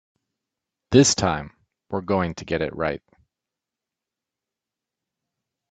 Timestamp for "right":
2.75-3.03